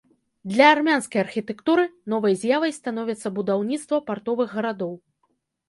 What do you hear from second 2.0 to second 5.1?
новай з'явай становіцца будаўніцтва партовых гарадоў.